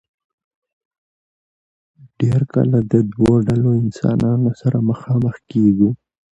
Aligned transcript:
ډېر 2.19 2.41
کله 2.53 2.77
د 2.91 2.93
دو 3.15 3.27
ډلو 3.47 3.69
انسانانو 3.83 4.49
سره 4.61 4.77
مخامخ 4.89 5.35
کيږو 5.51 5.89